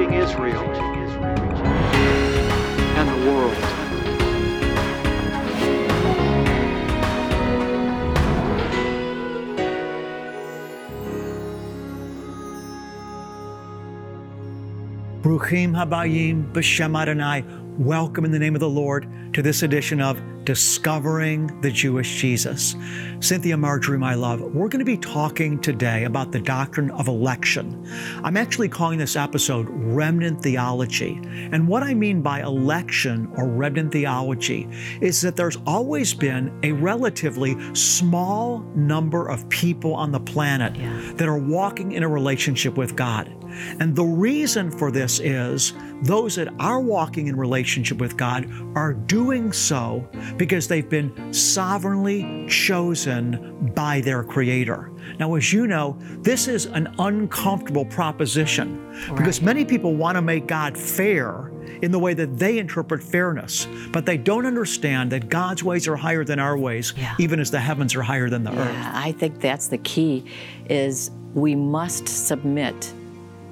[0.00, 0.64] reaching Israel
[2.96, 3.69] and the world.
[15.40, 17.42] Bruchim Habayim B'Shem Adonai.
[17.78, 22.76] Welcome in the name of the Lord to this edition of Discovering the Jewish Jesus.
[23.20, 27.90] Cynthia Marjorie, my love, we're going to be talking today about the doctrine of election.
[28.22, 31.18] I'm actually calling this episode Remnant Theology.
[31.24, 34.68] And what I mean by election or remnant theology
[35.00, 41.12] is that there's always been a relatively small number of people on the planet yeah.
[41.14, 43.39] that are walking in a relationship with God.
[43.78, 45.72] And the reason for this is
[46.02, 52.46] those that are walking in relationship with God are doing so because they've been sovereignly
[52.48, 54.90] chosen by their Creator.
[55.18, 59.16] Now, as you know, this is an uncomfortable proposition right.
[59.16, 63.66] because many people want to make God fair in the way that they interpret fairness,
[63.92, 67.14] but they don't understand that God's ways are higher than our ways, yeah.
[67.18, 68.94] even as the heavens are higher than the yeah, earth.
[68.94, 70.24] I think that's the key
[70.68, 72.92] is we must submit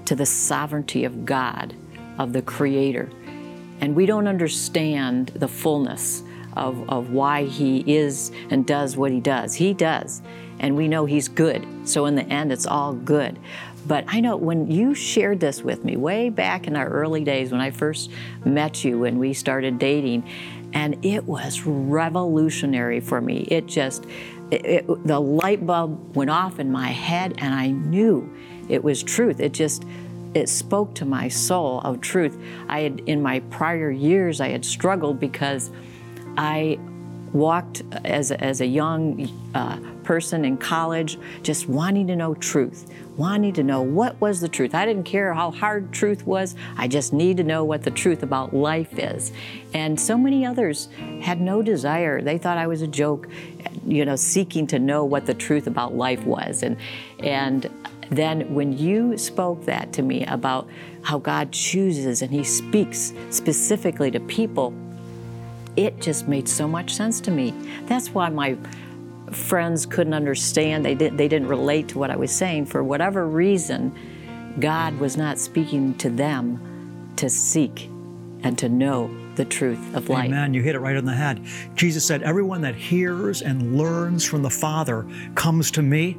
[0.09, 1.75] to the sovereignty of God,
[2.17, 3.11] of the Creator.
[3.83, 6.23] And we don't understand the fullness
[6.57, 9.55] of, of why He is and does what He does.
[9.55, 10.23] He does.
[10.61, 11.67] And we know He's good.
[11.87, 13.39] So in the end, it's all good.
[13.87, 17.53] But I know when you shared this with me way back in our early days
[17.53, 18.11] when I first
[18.47, 20.27] met you and we started dating,
[20.73, 23.47] and it was revolutionary for me.
[23.51, 24.07] It just,
[24.51, 28.33] it, it, the light bulb went off in my head, and I knew
[28.69, 29.41] it was truth.
[29.41, 29.85] It just,
[30.35, 32.39] it spoke to my soul of truth.
[32.69, 35.71] I had, in my prior years, I had struggled because
[36.37, 36.79] I
[37.33, 43.53] walked as as a young uh, person in college just wanting to know truth, wanting
[43.53, 44.75] to know what was the truth.
[44.75, 48.23] I didn't care how hard truth was, I just need to know what the truth
[48.23, 49.33] about life is.
[49.75, 50.89] And so many others
[51.21, 52.23] had no desire.
[52.23, 53.29] They thought I was a joke,
[53.87, 56.63] you know, seeking to know what the truth about life was.
[56.63, 56.79] And,
[57.19, 57.69] and
[58.09, 60.71] then when you spoke that to me about
[61.03, 64.73] how God chooses and He speaks specifically to people,
[65.77, 67.53] it just made so much sense to me.
[67.85, 68.57] That's why my
[69.33, 70.85] friends couldn't understand.
[70.85, 72.67] They, did, they didn't relate to what I was saying.
[72.67, 73.95] For whatever reason,
[74.61, 77.89] God was not speaking to them to seek
[78.43, 80.27] and to know the truth of life.
[80.27, 80.53] Amen.
[80.53, 81.45] You hit it right on the head.
[81.75, 86.17] Jesus said, Everyone that hears and learns from the Father comes to me.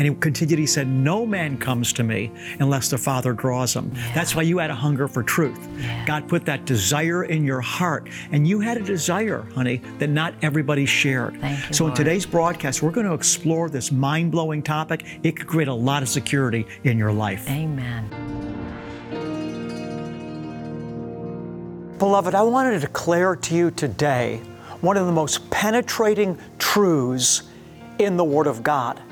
[0.00, 3.92] And he continued, he said, No man comes to me unless the Father draws him.
[3.94, 4.14] Yeah.
[4.14, 5.68] That's why you had a hunger for truth.
[5.76, 6.06] Yeah.
[6.06, 8.08] God put that desire in your heart.
[8.32, 11.34] And you had a desire, honey, that not everybody shared.
[11.34, 11.92] You, so Lord.
[11.92, 15.04] in today's broadcast, we're going to explore this mind blowing topic.
[15.22, 17.46] It could create a lot of security in your life.
[17.50, 18.08] Amen.
[21.98, 24.38] Beloved, I wanted to declare to you today
[24.80, 27.42] one of the most penetrating truths
[27.98, 29.02] in the Word of God.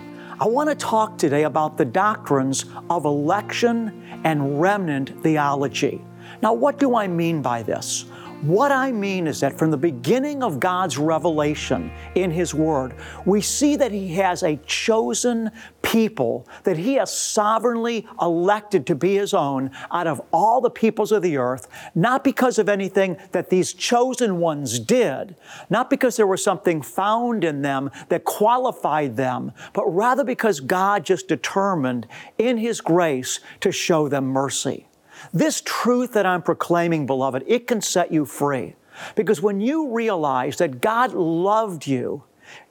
[0.41, 6.00] I want to talk today about the doctrines of election and remnant theology.
[6.43, 8.04] Now, what do I mean by this?
[8.43, 12.94] What I mean is that from the beginning of God's revelation in His Word,
[13.26, 15.50] we see that He has a chosen
[15.82, 21.10] people that He has sovereignly elected to be His own out of all the peoples
[21.10, 21.66] of the earth,
[21.97, 25.34] not because of anything that these chosen ones did,
[25.69, 31.05] not because there was something found in them that qualified them, but rather because God
[31.05, 32.06] just determined
[32.38, 34.87] in His grace to show them mercy.
[35.33, 38.75] This truth that I'm proclaiming, beloved, it can set you free.
[39.15, 42.25] Because when you realize that God loved you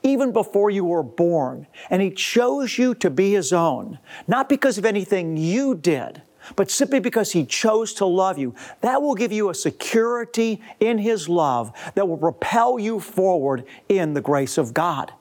[0.03, 4.77] even before you were born, and He chose you to be His own, not because
[4.77, 6.21] of anything you did,
[6.55, 10.97] but simply because He chose to love you, that will give you a security in
[10.97, 15.13] His love that will propel you forward in the grace of God.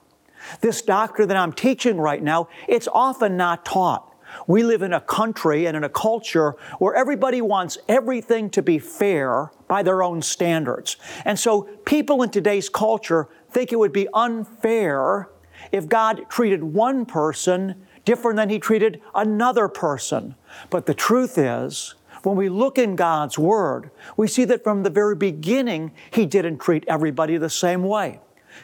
[0.61, 4.13] This doctrine that I'm teaching right now, it's often not taught.
[4.45, 8.79] We live in a country and in a culture where everybody wants everything to be
[8.79, 10.97] fair by their own standards.
[11.25, 15.29] And so people in today's culture think it would be unfair
[15.71, 20.35] if God treated one person different than He treated another person.
[20.69, 24.89] But the truth is, when we look in God's Word, we see that from the
[24.89, 28.19] very beginning, He didn't treat everybody the same way.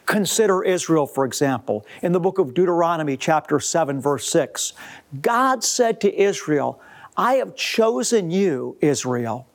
[0.06, 4.74] Consider Israel, for example, in the book of Deuteronomy, chapter 7, verse 6.
[5.22, 6.82] God said to Israel,
[7.16, 9.48] I have chosen you, Israel,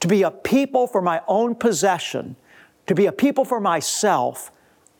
[0.00, 2.36] to be a people for my own possession,
[2.86, 4.50] to be a people for myself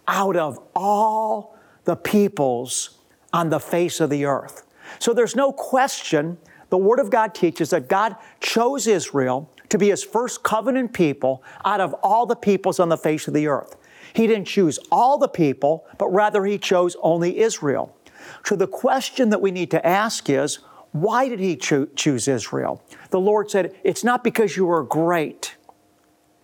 [0.06, 2.99] out of all the peoples
[3.32, 4.67] on the face of the earth.
[4.99, 6.38] So there's no question
[6.70, 11.43] The Word of God teaches that God chose Israel to be His first covenant people
[11.64, 13.76] out of all the peoples on the face of the earth.
[14.19, 17.97] He didn't choose all the people, but rather He chose only Israel.
[18.44, 20.56] So the question that we need to ask is,
[20.91, 22.82] why did He cho- choose Israel?
[23.11, 25.55] The Lord said, It's not because you were great.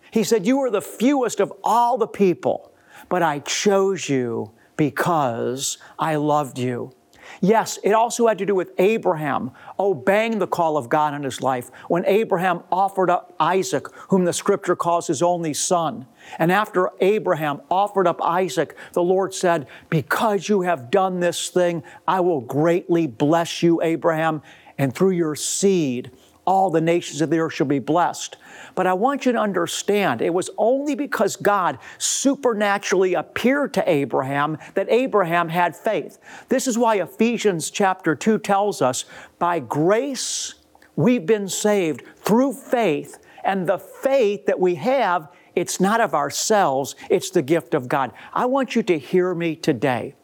[0.09, 2.71] He said, You are the fewest of all the people,
[3.09, 6.93] but I chose you because I loved you.
[7.41, 11.41] Yes, it also had to do with Abraham obeying the call of God in his
[11.41, 16.07] life when Abraham offered up Isaac, whom the scripture calls his only son.
[16.39, 21.83] And after Abraham offered up Isaac, the Lord said, Because you have done this thing,
[22.07, 24.41] I will greatly bless you, Abraham,
[24.77, 26.11] and through your seed,
[26.45, 28.37] all the nations of the earth shall be blessed.
[28.75, 34.57] But I want you to understand it was only because God supernaturally appeared to Abraham
[34.75, 36.19] that Abraham had faith.
[36.49, 39.05] This is why Ephesians chapter 2 tells us
[39.39, 40.55] by grace
[40.95, 46.95] we've been saved through faith, and the faith that we have, it's not of ourselves,
[47.09, 48.11] it's the gift of God.
[48.33, 50.15] I want you to hear me today.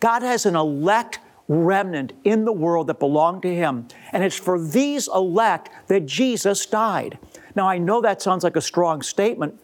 [0.00, 3.88] God has an elect remnant in the world that belong to Him.
[4.12, 7.18] And it's for these elect that Jesus died.
[7.54, 9.58] Now, I know that sounds like a strong statement,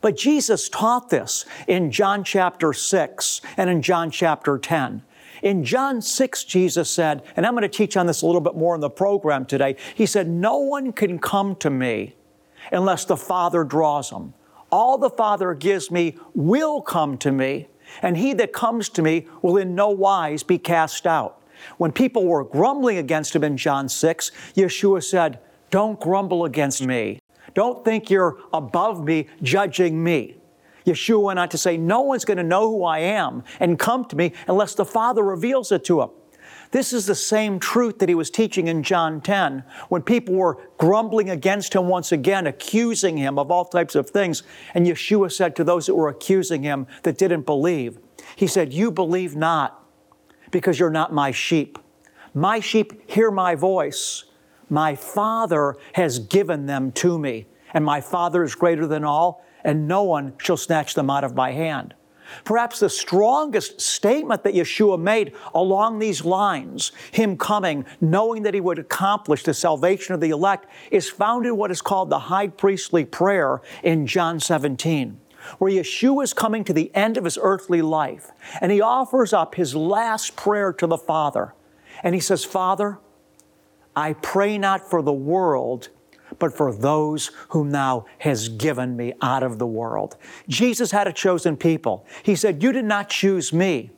[0.00, 5.02] but Jesus taught this in John chapter 6 and in John chapter 10.
[5.42, 8.54] In John 6, Jesus said, and I'm going to teach on this a little bit
[8.54, 9.76] more in the program today.
[9.94, 12.14] He said, No one can come to me
[12.72, 14.34] unless the Father draws them.
[14.70, 17.68] All the Father gives me will come to me,
[18.02, 21.42] and he that comes to me will in no wise be cast out.
[21.76, 25.40] When people were grumbling against him in John 6, Yeshua said,
[25.70, 27.20] Don't grumble against me.
[27.54, 30.36] Don't think you're above me judging me.
[30.86, 34.04] Yeshua went on to say, No one's going to know who I am and come
[34.06, 36.10] to me unless the Father reveals it to him.
[36.72, 40.58] This is the same truth that he was teaching in John 10 when people were
[40.78, 44.44] grumbling against him once again, accusing him of all types of things.
[44.72, 47.98] And Yeshua said to those that were accusing him that didn't believe,
[48.36, 49.84] He said, You believe not
[50.52, 51.78] because you're not my sheep.
[52.34, 54.24] My sheep hear my voice.
[54.68, 59.88] My Father has given them to me, and my Father is greater than all, and
[59.88, 61.94] no one shall snatch them out of my hand.
[62.44, 68.60] Perhaps the strongest statement that Yeshua made along these lines, him coming, knowing that he
[68.60, 72.48] would accomplish the salvation of the elect, is found in what is called the high
[72.48, 75.20] priestly prayer in John 17,
[75.58, 78.30] where Yeshua is coming to the end of his earthly life,
[78.60, 81.54] and he offers up his last prayer to the Father.
[82.02, 82.98] And he says, Father,
[83.94, 85.88] I pray not for the world,
[86.40, 90.16] but for those whom thou hast given me out of the world.
[90.48, 92.04] Jesus had a chosen people.
[92.24, 93.90] He said, You did not choose me,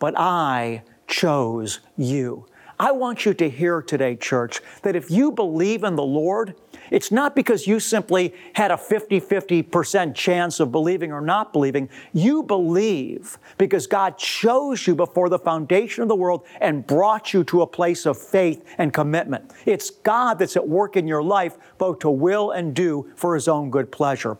[0.00, 2.46] but I chose you.
[2.84, 6.54] I want you to hear today, church, that if you believe in the Lord,
[6.90, 11.88] it's not because you simply had a 50 50% chance of believing or not believing.
[12.12, 17.42] You believe because God chose you before the foundation of the world and brought you
[17.44, 19.50] to a place of faith and commitment.
[19.64, 23.48] It's God that's at work in your life, both to will and do for His
[23.48, 24.36] own good pleasure.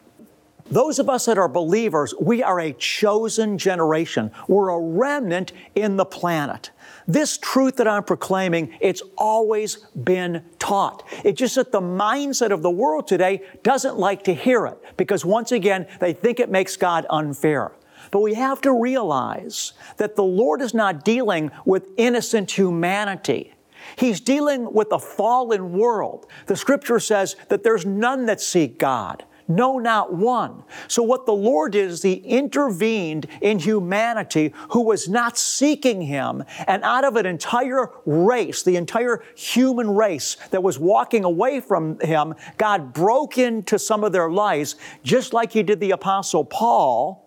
[0.70, 4.30] Those of us that are believers, we are a chosen generation.
[4.48, 6.70] We're a remnant in the planet.
[7.06, 11.02] This truth that I'm proclaiming, it's always been taught.
[11.22, 15.22] It's just that the mindset of the world today doesn't like to hear it because
[15.24, 17.72] once again, they think it makes God unfair.
[18.10, 23.52] But we have to realize that the Lord is not dealing with innocent humanity.
[23.96, 26.26] He's dealing with a fallen world.
[26.46, 29.24] The scripture says that there's none that seek God.
[29.46, 30.62] No, not one.
[30.88, 36.44] So, what the Lord did is He intervened in humanity who was not seeking Him.
[36.66, 42.00] And out of an entire race, the entire human race that was walking away from
[42.00, 47.24] Him, God broke into some of their lives, just like He did the Apostle Paul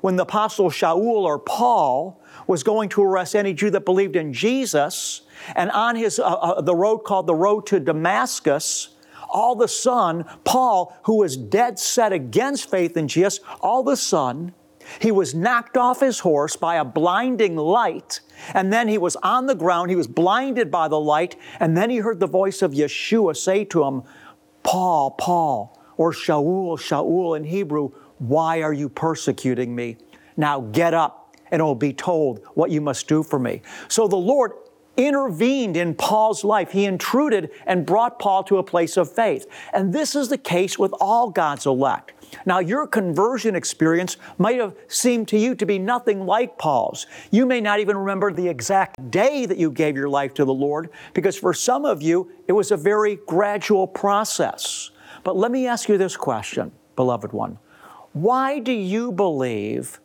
[0.00, 4.32] when the Apostle Shaul or Paul was going to arrest any Jew that believed in
[4.32, 5.22] Jesus.
[5.54, 8.90] And on his, uh, uh, the road called the road to Damascus,
[9.30, 14.54] all the sudden, Paul, who was dead set against faith in Jesus, all the sudden,
[14.98, 18.20] he was knocked off his horse by a blinding light,
[18.54, 19.90] and then he was on the ground.
[19.90, 23.64] He was blinded by the light, and then he heard the voice of Yeshua say
[23.66, 24.02] to him,
[24.62, 29.96] Paul, Paul, or Shaul, Shaul in Hebrew, why are you persecuting me?
[30.36, 33.62] Now get up, and it will be told what you must do for me.
[33.88, 34.52] So the Lord
[34.96, 36.72] intervened in Paul's life.
[36.72, 39.46] He intruded and brought Paul to a place of faith.
[39.72, 42.12] And this is the case with all God's elect.
[42.46, 47.06] Now, your conversion experience might have seemed to you to be nothing like Paul's.
[47.30, 50.54] You may not even remember the exact day that you gave your life to the
[50.54, 54.90] Lord, because for some of you, it was a very gradual process.
[55.24, 57.58] But let me ask you this question, beloved one.
[58.12, 60.00] Why do you believe,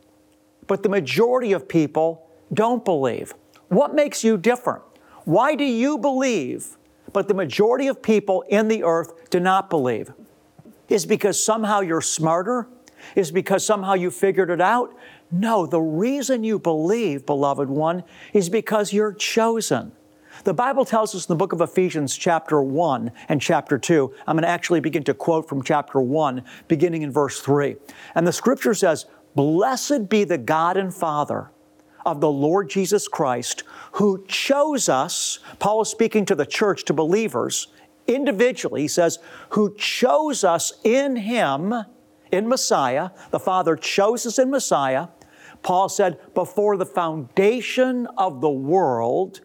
[0.67, 3.33] but the majority of people don't believe?
[3.69, 4.83] What makes you different?
[5.25, 6.77] Why do you believe,
[7.11, 10.13] but the majority of people in the earth do not believe?
[10.87, 12.67] Is because somehow you're smarter?
[13.15, 14.95] Is because somehow you figured it out?
[15.31, 18.03] No, the reason you believe, beloved one,
[18.33, 19.91] is because you're chosen.
[20.43, 24.35] The Bible tells us in the book of Ephesians, chapter 1 and chapter 2, I'm
[24.35, 27.77] going to actually begin to quote from chapter 1, beginning in verse 3.
[28.13, 31.49] And the scripture says, Blessed be the God and Father
[32.05, 36.93] of the Lord Jesus Christ, who chose us, Paul is speaking to the church, to
[36.93, 37.67] believers,
[38.07, 39.19] individually, he says,
[39.49, 41.73] who chose us in Him,
[42.31, 43.09] in Messiah.
[43.31, 45.07] The Father chose us in Messiah.
[45.63, 49.41] Paul said, before the foundation of the world,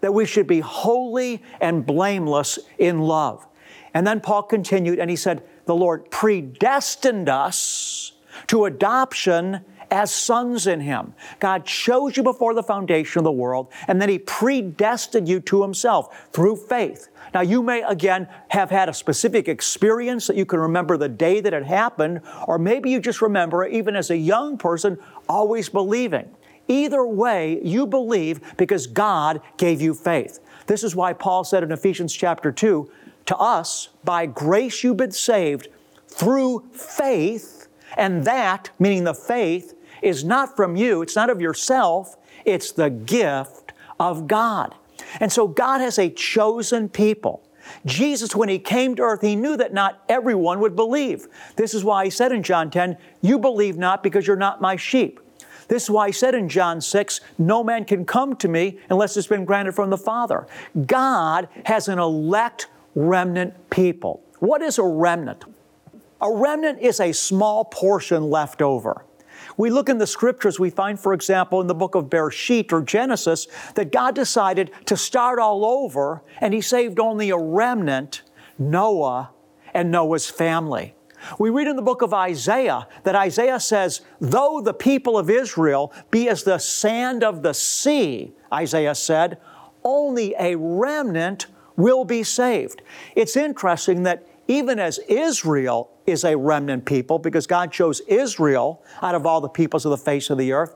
[0.00, 3.46] that we should be holy and blameless in love.
[3.94, 8.12] And then Paul continued and he said, The Lord predestined us
[8.48, 11.14] to adoption as sons in Him.
[11.40, 15.62] God chose you before the foundation of the world, and then He predestined you to
[15.62, 17.08] Himself through faith.
[17.34, 21.40] Now, you may again have had a specific experience that you can remember the day
[21.40, 26.30] that it happened, or maybe you just remember, even as a young person, always believing.
[26.68, 30.40] Either way, you believe because God gave you faith.
[30.66, 32.90] This is why Paul said in Ephesians chapter 2
[33.26, 35.68] to us, by grace you've been saved
[36.08, 42.16] through faith, and that, meaning the faith, is not from you, it's not of yourself,
[42.44, 44.74] it's the gift of God.
[45.20, 47.42] And so God has a chosen people.
[47.84, 51.26] Jesus, when He came to earth, He knew that not everyone would believe.
[51.56, 54.76] This is why He said in John 10, You believe not because you're not my
[54.76, 55.20] sheep.
[55.68, 59.16] This is why He said in John 6, No man can come to me unless
[59.16, 60.46] it's been granted from the Father.
[60.86, 64.22] God has an elect remnant people.
[64.38, 65.44] What is a remnant?
[66.20, 69.04] A remnant is a small portion left over.
[69.56, 72.82] We look in the scriptures, we find, for example, in the book of Bereshit or
[72.82, 78.22] Genesis, that God decided to start all over and He saved only a remnant,
[78.58, 79.30] Noah
[79.72, 80.94] and Noah's family.
[81.38, 85.92] We read in the book of Isaiah that Isaiah says, Though the people of Israel
[86.10, 89.38] be as the sand of the sea, Isaiah said,
[89.86, 91.46] only a remnant
[91.76, 92.82] will be saved.
[93.14, 99.14] It's interesting that even as Israel is a remnant people, because God chose Israel out
[99.14, 100.74] of all the peoples of the face of the earth,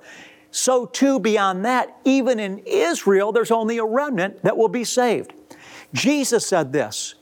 [0.50, 5.32] so too beyond that, even in Israel, there's only a remnant that will be saved.
[5.92, 7.14] Jesus said this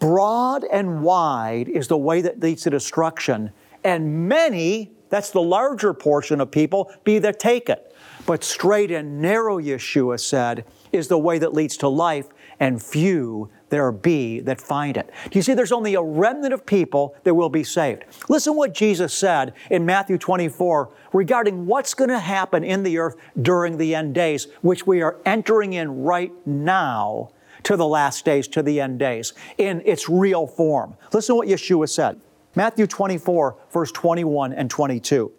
[0.00, 3.52] Broad and wide is the way that leads to destruction,
[3.84, 7.94] and many, that's the larger portion of people, be that take it.
[8.26, 12.28] But straight and narrow, Yeshua said, is the way that leads to life,
[12.60, 15.10] and few there be that find it.
[15.30, 18.04] Do you see, there's only a remnant of people that will be saved.
[18.28, 23.16] Listen what Jesus said in Matthew 24 regarding what's going to happen in the earth
[23.40, 27.30] during the end days, which we are entering in right now
[27.62, 30.94] to the last days, to the end days, in its real form.
[31.14, 32.20] Listen to what Yeshua said.
[32.54, 35.32] Matthew 24, verse 21 and 22.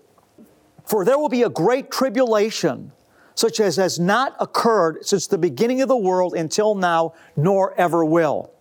[0.86, 2.92] For there will be a great tribulation
[3.36, 8.04] such as has not occurred since the beginning of the world until now, nor ever
[8.04, 8.54] will.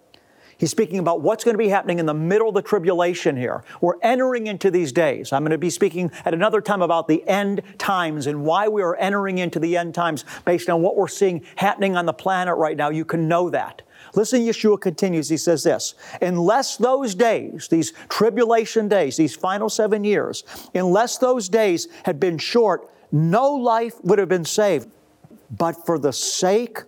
[0.62, 3.64] He's speaking about what's going to be happening in the middle of the tribulation here.
[3.80, 5.32] We're entering into these days.
[5.32, 8.80] I'm going to be speaking at another time about the end times and why we
[8.80, 12.56] are entering into the end times based on what we're seeing happening on the planet
[12.56, 12.90] right now.
[12.90, 13.82] You can know that.
[14.14, 15.28] Listen, Yeshua continues.
[15.28, 20.44] He says this Unless those days, these tribulation days, these final seven years,
[20.76, 24.88] unless those days had been short, no life would have been saved.
[25.56, 26.80] But for the sake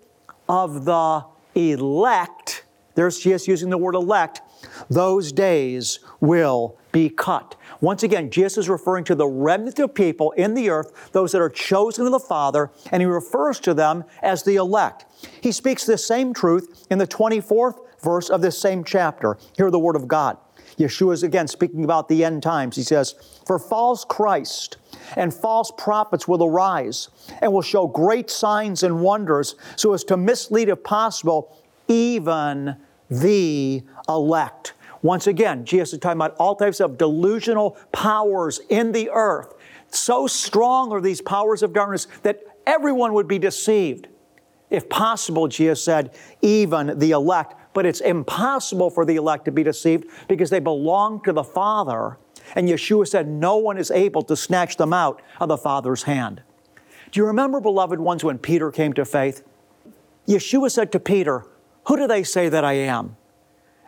[0.48, 2.64] of the elect,
[2.94, 4.40] there's Jesus using the word elect,
[4.88, 7.56] those days will be cut.
[7.80, 11.42] Once again, Jesus is referring to the remnant of people in the earth, those that
[11.42, 15.04] are chosen of the Father, and he refers to them as the elect.
[15.40, 19.36] He speaks the same truth in the 24th verse of this same chapter.
[19.56, 20.38] Hear the word of God.
[20.78, 22.76] Yeshua is again speaking about the end times.
[22.76, 23.14] He says,
[23.46, 24.78] For false Christ
[25.16, 27.08] and false prophets will arise
[27.40, 31.56] and will show great signs and wonders so as to mislead, if possible,
[31.88, 32.76] even
[33.10, 34.72] the elect.
[35.02, 39.54] Once again, Jesus is talking about all types of delusional powers in the earth.
[39.88, 44.08] So strong are these powers of darkness that everyone would be deceived.
[44.70, 47.54] If possible, Jesus said, even the elect.
[47.74, 52.16] But it's impossible for the elect to be deceived because they belong to the Father
[52.54, 56.42] And Yeshua said, No one is able to snatch them out of the Father's hand.
[57.10, 59.42] Do you remember, beloved ones, when Peter came to faith?
[60.26, 61.44] Yeshua said to Peter,
[61.86, 63.16] Who do they say that I am?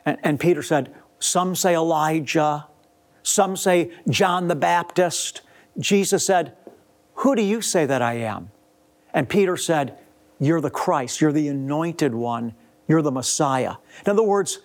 [0.04, 2.66] And, and Peter said, Some say Elijah,
[3.22, 5.42] some say John the Baptist.
[5.78, 6.56] Jesus said,
[7.16, 8.50] Who do you say that I am?
[9.12, 9.98] And Peter said,
[10.38, 12.54] You're the Christ, you're the anointed one,
[12.88, 13.74] you're the Messiah.
[14.04, 14.60] In other words,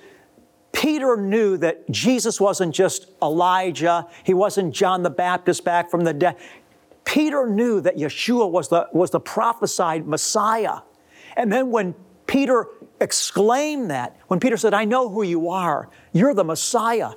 [0.72, 6.14] Peter knew that Jesus wasn't just Elijah, he wasn't John the Baptist back from the
[6.14, 6.38] dead.
[7.04, 10.80] Peter knew that Yeshua was the, was the prophesied Messiah.
[11.36, 11.96] And then when
[12.28, 12.68] Peter
[13.00, 17.14] exclaimed that, when Peter said, I know who you are, you're the Messiah,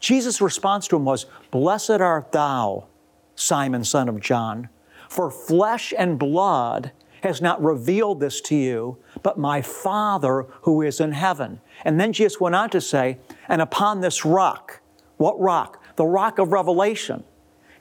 [0.00, 2.86] Jesus' response to him was, Blessed art thou,
[3.34, 4.68] Simon, son of John,
[5.08, 6.92] for flesh and blood
[7.26, 11.60] has not revealed this to you, but my Father who is in heaven.
[11.84, 13.18] And then Jesus went on to say,
[13.48, 14.80] And upon this rock,
[15.16, 15.82] what rock?
[15.96, 17.24] The rock of revelation.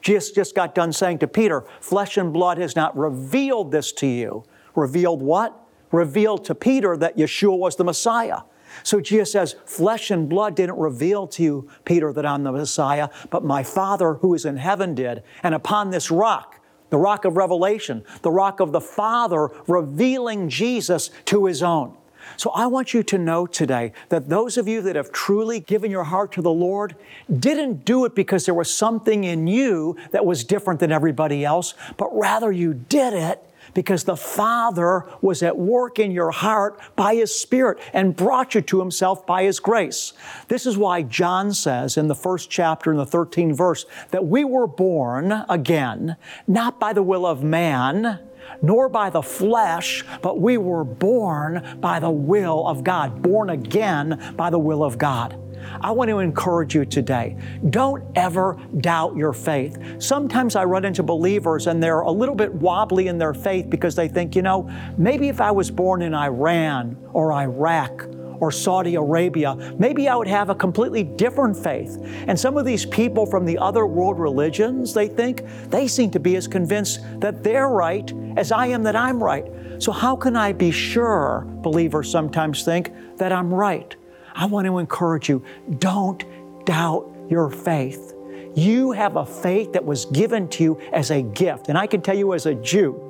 [0.01, 4.07] Jesus just got done saying to Peter, Flesh and blood has not revealed this to
[4.07, 4.43] you.
[4.75, 5.59] Revealed what?
[5.91, 8.41] Revealed to Peter that Yeshua was the Messiah.
[8.83, 13.09] So Jesus says, Flesh and blood didn't reveal to you, Peter, that I'm the Messiah,
[13.29, 15.23] but my Father who is in heaven did.
[15.43, 16.54] And upon this rock,
[16.95, 21.93] the rock of revelation, the rock of the Father revealing Jesus to his own.
[22.37, 25.91] So I want you to know today that those of you that have truly given
[25.91, 26.95] your heart to the Lord
[27.37, 31.73] didn't do it because there was something in you that was different than everybody else,
[31.97, 33.43] but rather you did it
[33.75, 38.61] because the Father was at work in your heart by His Spirit and brought you
[38.61, 40.13] to Himself by His grace.
[40.47, 44.43] This is why John says in the first chapter, in the 13th verse, that we
[44.43, 46.15] were born again,
[46.47, 48.19] not by the will of man,
[48.61, 54.33] nor by the flesh, but we were born by the will of God, born again
[54.35, 55.37] by the will of God.
[55.81, 57.37] I want to encourage you today.
[57.69, 59.77] Don't ever doubt your faith.
[59.99, 63.95] Sometimes I run into believers and they're a little bit wobbly in their faith because
[63.95, 68.07] they think, you know, maybe if I was born in Iran or Iraq
[68.39, 71.97] or Saudi Arabia, maybe I would have a completely different faith.
[72.27, 76.19] And some of these people from the other world religions, they think they seem to
[76.19, 79.45] be as convinced that they're right as I am that I'm right.
[79.79, 83.95] So, how can I be sure, believers sometimes think, that I'm right?
[84.35, 85.41] I want to encourage you
[85.79, 86.23] don't
[86.65, 88.13] doubt your faith.
[88.53, 91.69] You have a faith that was given to you as a gift.
[91.69, 93.01] And I can tell you as a Jew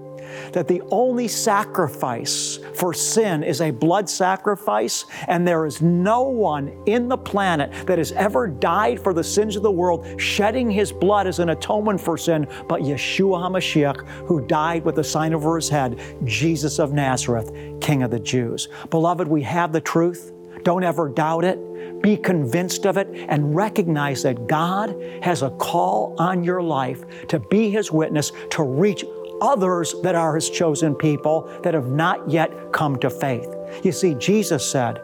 [0.53, 6.75] that the only sacrifice for sin is a blood sacrifice, and there is no one
[6.85, 10.91] in the planet that has ever died for the sins of the world, shedding his
[10.91, 15.55] blood as an atonement for sin, but Yeshua HaMashiach, who died with a sign over
[15.55, 18.67] his head, Jesus of Nazareth, King of the Jews.
[18.89, 20.31] Beloved, we have the truth.
[20.65, 22.01] Don't ever doubt it.
[22.01, 27.39] Be convinced of it and recognize that God has a call on your life to
[27.39, 29.05] be His witness, to reach
[29.41, 33.47] others that are His chosen people that have not yet come to faith.
[33.83, 34.99] You see, Jesus said,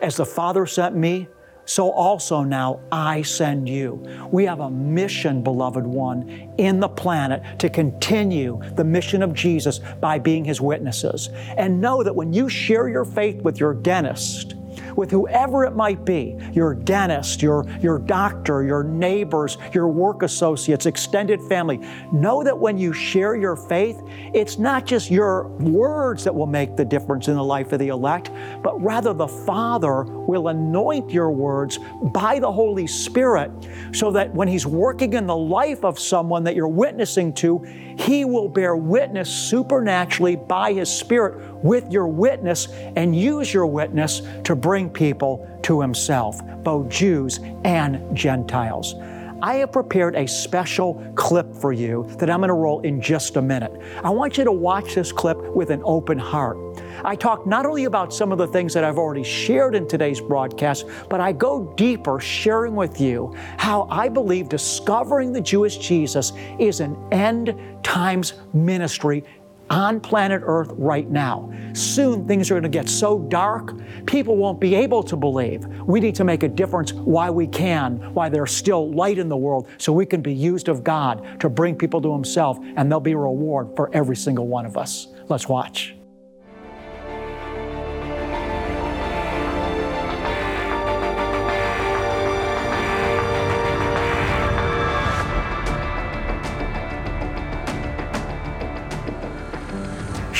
[0.00, 1.28] As the Father sent me,
[1.66, 4.02] so also now I send you.
[4.32, 9.80] We have a mission, beloved one, in the planet to continue the mission of Jesus
[10.00, 11.28] by being His witnesses.
[11.58, 14.54] And know that when you share your faith with your dentist,
[14.96, 20.86] with whoever it might be your dentist, your, your doctor, your neighbors, your work associates,
[20.86, 21.80] extended family.
[22.12, 24.00] Know that when you share your faith,
[24.34, 27.88] it's not just your words that will make the difference in the life of the
[27.88, 28.30] elect,
[28.62, 31.78] but rather the Father will anoint your words
[32.12, 33.50] by the Holy Spirit
[33.92, 37.58] so that when He's working in the life of someone that you're witnessing to,
[37.98, 44.22] He will bear witness supernaturally by His Spirit with your witness and use your witness
[44.44, 48.94] to bring people to Himself, both Jews and Gentiles.
[49.42, 53.36] I have prepared a special clip for you that I'm going to roll in just
[53.36, 53.72] a minute.
[54.04, 56.56] I want you to watch this clip with an open heart.
[57.04, 60.20] I talk not only about some of the things that I've already shared in today's
[60.20, 66.32] broadcast, but I go deeper, sharing with you how I believe discovering the Jewish Jesus
[66.60, 69.24] is an end times ministry
[69.72, 71.50] on planet Earth right now.
[71.72, 73.74] Soon things are going to get so dark,
[74.06, 75.66] people won't be able to believe.
[75.86, 79.36] We need to make a difference while we can, while there's still light in the
[79.36, 83.00] world, so we can be used of God to bring people to Himself, and there'll
[83.00, 85.08] be a reward for every single one of us.
[85.28, 85.94] Let's watch.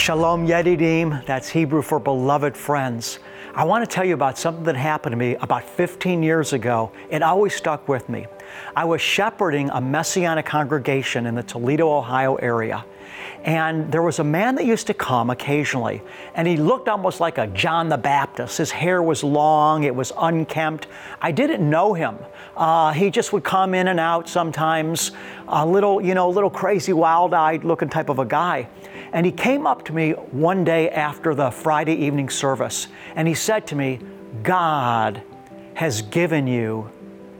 [0.02, 3.20] Shalom Yedidim, that's Hebrew for beloved friends.
[3.54, 6.90] I want to tell you about something that happened to me about 15 years ago.
[7.08, 8.26] It always stuck with me.
[8.74, 12.84] I was shepherding a Messianic congregation in the Toledo, Ohio area.
[13.44, 16.02] And there was a man that used to come occasionally,
[16.34, 18.58] and he looked almost like a John the Baptist.
[18.58, 20.88] His hair was long, it was unkempt.
[21.20, 22.18] I didn't know him.
[22.56, 25.12] Uh, he just would come in and out sometimes,
[25.46, 28.68] a little, you know, a little crazy, wild eyed looking type of a guy.
[29.12, 33.34] And he came up to me one day after the Friday evening service, and he
[33.34, 34.00] said to me,
[34.42, 35.22] God
[35.74, 36.90] has given you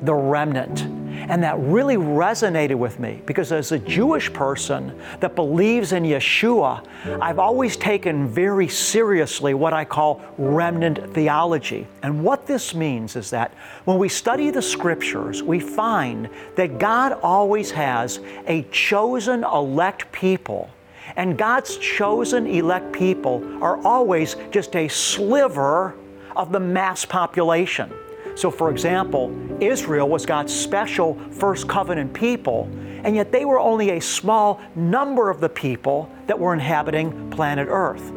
[0.03, 0.83] the remnant.
[1.31, 6.85] And that really resonated with me because as a Jewish person that believes in Yeshua,
[7.21, 11.87] I've always taken very seriously what I call remnant theology.
[12.03, 13.55] And what this means is that
[13.85, 20.69] when we study the scriptures, we find that God always has a chosen elect people.
[21.17, 25.95] And God's chosen elect people are always just a sliver
[26.37, 27.93] of the mass population.
[28.35, 32.69] So, for example, Israel was God's special first covenant people,
[33.05, 37.69] and yet they were only a small number of the people that were inhabiting planet
[37.71, 38.11] Earth.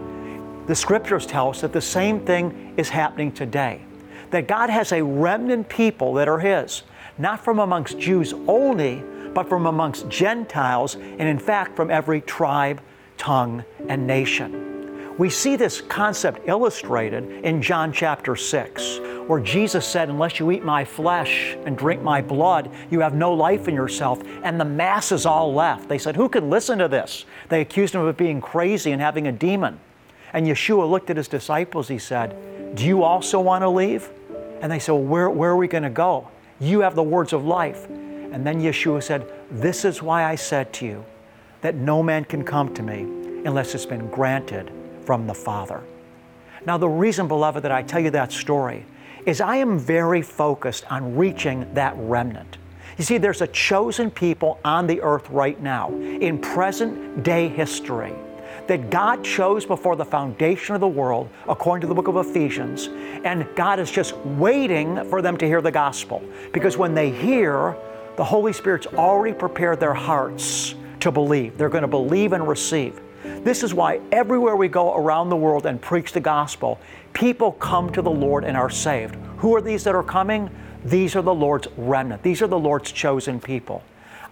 [0.67, 3.81] The scriptures tell us that the same thing is happening today.
[4.31, 6.83] That God has a remnant people that are His,
[7.17, 9.03] not from amongst Jews only,
[9.35, 12.81] but from amongst Gentiles, and in fact from every tribe,
[13.17, 15.13] tongue, and nation.
[15.19, 20.63] We see this concept illustrated in John chapter 6 where Jesus said, Unless you eat
[20.63, 24.21] my flesh and drink my blood, you have no life in yourself.
[24.43, 25.87] And the masses all left.
[25.89, 27.25] They said, Who could listen to this?
[27.49, 29.79] They accused him of being crazy and having a demon.
[30.33, 31.87] And Yeshua looked at his disciples.
[31.87, 34.09] He said, Do you also want to leave?
[34.61, 36.27] And they said, well, where, where are we going to go?
[36.59, 37.87] You have the words of life.
[38.35, 41.05] And then Yeshua said, This is why I said to you
[41.61, 43.03] that no man can come to me
[43.45, 44.69] unless it's been granted
[45.05, 45.81] from the Father.
[46.65, 48.85] Now, the reason, beloved, that I tell you that story
[49.25, 52.57] is I am very focused on reaching that remnant.
[52.97, 58.13] You see, there's a chosen people on the earth right now in present day history
[58.67, 62.89] that God chose before the foundation of the world, according to the book of Ephesians,
[63.23, 66.21] and God is just waiting for them to hear the gospel.
[66.51, 67.77] Because when they hear,
[68.15, 71.57] the Holy Spirit's already prepared their hearts to believe.
[71.57, 72.99] They're going to believe and receive.
[73.43, 76.79] This is why everywhere we go around the world and preach the gospel,
[77.13, 79.15] people come to the Lord and are saved.
[79.37, 80.49] Who are these that are coming?
[80.85, 82.23] These are the Lord's remnant.
[82.23, 83.83] These are the Lord's chosen people.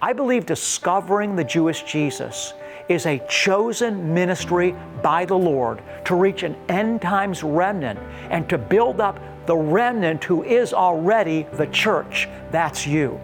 [0.01, 2.53] I believe discovering the Jewish Jesus
[2.89, 8.57] is a chosen ministry by the Lord to reach an end times remnant and to
[8.57, 12.27] build up the remnant who is already the church.
[12.51, 13.19] That's you.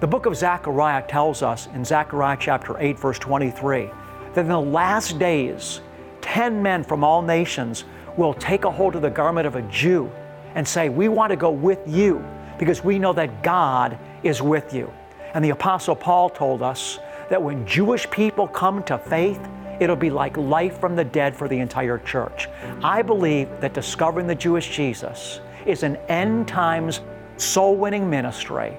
[0.00, 3.90] The book of Zechariah tells us in Zechariah chapter 8, verse 23,
[4.32, 5.80] that in the last days,
[6.20, 7.82] 10 men from all nations
[8.16, 10.08] will take a hold of the garment of a Jew
[10.54, 12.24] and say, We want to go with you
[12.60, 14.88] because we know that God is with you.
[15.34, 19.40] And the Apostle Paul told us that when Jewish people come to faith,
[19.80, 22.46] it'll be like life from the dead for the entire church.
[22.84, 27.00] I believe that discovering the Jewish Jesus is an end times
[27.36, 28.76] soul winning ministry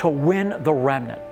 [0.00, 1.22] to win the remnant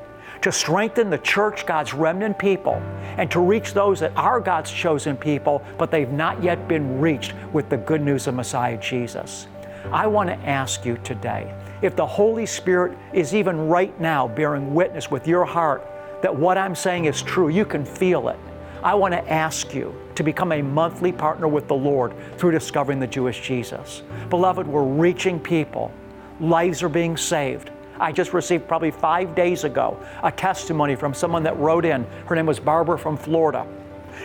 [0.42, 2.74] to strengthen the church, God's remnant people,
[3.16, 7.35] and to reach those that are God's chosen people, but they've not yet been reached
[7.52, 9.48] with the good news of Messiah Jesus.
[9.92, 11.52] I want to ask you today
[11.83, 15.87] if the Holy Spirit is even right now bearing witness with your heart
[16.22, 18.38] that what I'm saying is true, you can feel it.
[18.83, 23.00] I want to ask you to become a monthly partner with the Lord through discovering
[23.00, 24.02] the Jewish Jesus.
[24.31, 25.92] Beloved, we're reaching people,
[26.40, 27.70] lives are being saved.
[28.00, 32.04] I just received probably five days ago a testimony from someone that wrote in.
[32.26, 33.66] Her name was Barbara from Florida.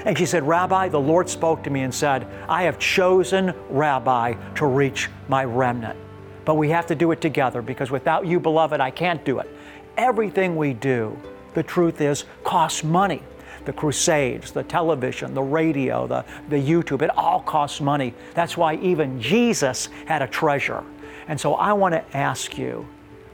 [0.05, 4.33] And she said, Rabbi, the Lord spoke to me and said, I have chosen Rabbi
[4.55, 5.97] to reach my remnant.
[6.45, 9.49] But we have to do it together because without you, beloved, I can't do it.
[9.97, 11.17] Everything we do,
[11.53, 13.23] the truth is, costs money.
[13.65, 18.13] The crusades, the television, the radio, the, the YouTube, it all costs money.
[18.33, 20.83] That's why even Jesus had a treasure.
[21.29, 22.85] And so I want to ask you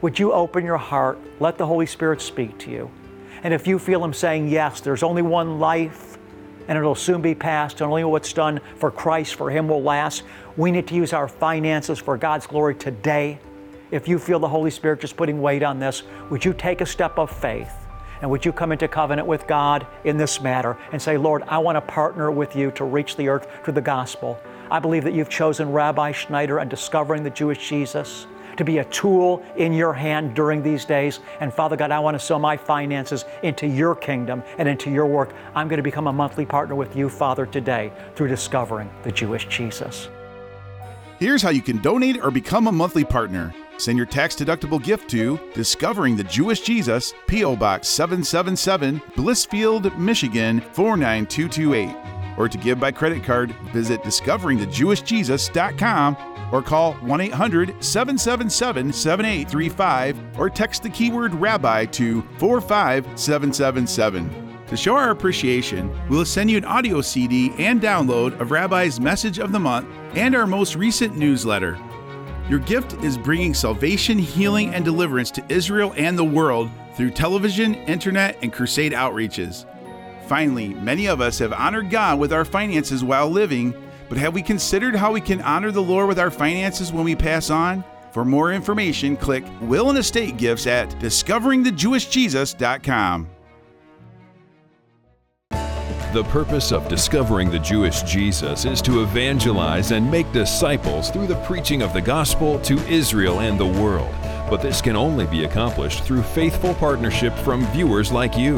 [0.01, 2.89] would you open your heart, let the Holy Spirit speak to you?
[3.43, 6.17] And if you feel Him saying, Yes, there's only one life
[6.69, 10.21] and it'll soon be past, and only what's done for Christ, for Him will last,
[10.55, 13.39] we need to use our finances for God's glory today.
[13.89, 16.85] If you feel the Holy Spirit just putting weight on this, would you take a
[16.85, 17.73] step of faith?
[18.21, 21.57] And would you come into covenant with God in this matter and say, Lord, I
[21.57, 24.39] want to partner with you to reach the earth through the gospel?
[24.69, 28.27] I believe that you've chosen Rabbi Schneider and discovering the Jewish Jesus
[28.59, 31.19] to be a tool in your hand during these days.
[31.39, 35.07] And Father God, I want to sow my finances into your kingdom and into your
[35.07, 35.33] work.
[35.55, 39.47] I'm going to become a monthly partner with you, Father, today through discovering the Jewish
[39.47, 40.09] Jesus.
[41.19, 43.53] Here's how you can donate or become a monthly partner.
[43.77, 47.55] Send your tax deductible gift to Discovering the Jewish Jesus, P.O.
[47.55, 51.95] Box 777, Blissfield, Michigan 49228.
[52.37, 60.49] Or to give by credit card, visit discoveringthejewishjesus.com or call 1 800 777 7835 or
[60.49, 64.47] text the keyword rabbi to 45777.
[64.67, 69.39] To show our appreciation, we'll send you an audio CD and download of Rabbi's Message
[69.39, 71.79] of the Month and our most recent newsletter.
[72.49, 77.75] Your gift is bringing salvation, healing, and deliverance to Israel and the world through television,
[77.75, 79.65] internet, and crusade outreaches.
[80.27, 83.73] Finally, many of us have honored God with our finances while living,
[84.09, 87.15] but have we considered how we can honor the Lord with our finances when we
[87.15, 87.85] pass on?
[88.11, 93.29] For more information, click Will and Estate Gifts at discoveringthejewishjesus.com.
[96.11, 101.39] The purpose of discovering the Jewish Jesus is to evangelize and make disciples through the
[101.43, 104.11] preaching of the gospel to Israel and the world.
[104.49, 108.57] But this can only be accomplished through faithful partnership from viewers like you.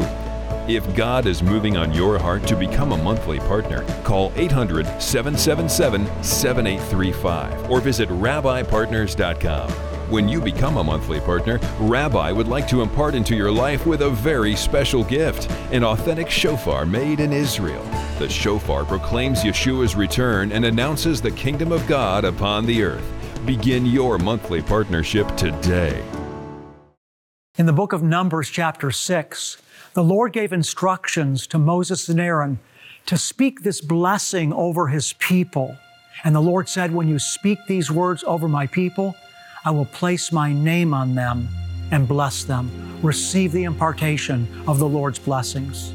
[0.68, 6.06] If God is moving on your heart to become a monthly partner, call 800 777
[6.22, 9.70] 7835 or visit rabbipartners.com.
[10.08, 14.02] When you become a monthly partner, Rabbi would like to impart into your life with
[14.02, 17.82] a very special gift an authentic shofar made in Israel.
[18.20, 23.10] The shofar proclaims Yeshua's return and announces the kingdom of God upon the earth.
[23.44, 26.04] Begin your monthly partnership today.
[27.58, 29.58] In the book of Numbers, chapter 6,
[29.94, 32.58] the Lord gave instructions to Moses and Aaron
[33.06, 35.76] to speak this blessing over his people.
[36.24, 39.14] And the Lord said, When you speak these words over my people,
[39.64, 41.48] I will place my name on them
[41.90, 42.70] and bless them.
[43.02, 45.92] Receive the impartation of the Lord's blessings.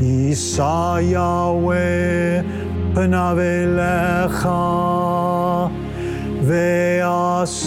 [0.02, 0.78] Yisa
[1.16, 2.44] Yahweh
[2.94, 4.64] panav elecha
[6.48, 7.60] ve'asem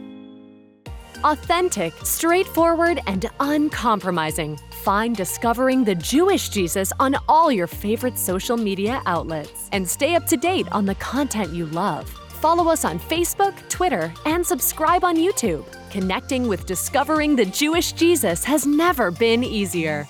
[1.23, 4.57] Authentic, straightforward, and uncompromising.
[4.81, 10.25] Find Discovering the Jewish Jesus on all your favorite social media outlets and stay up
[10.27, 12.09] to date on the content you love.
[12.09, 15.63] Follow us on Facebook, Twitter, and subscribe on YouTube.
[15.91, 20.07] Connecting with Discovering the Jewish Jesus has never been easier.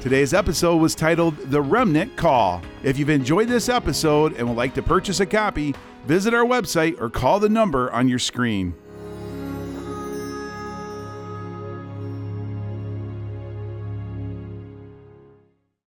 [0.00, 2.60] Today's episode was titled The Remnant Call.
[2.82, 7.00] If you've enjoyed this episode and would like to purchase a copy, visit our website
[7.00, 8.74] or call the number on your screen.